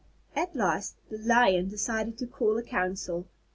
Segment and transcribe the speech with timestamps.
[0.35, 3.27] At last the Lion decided to call a council.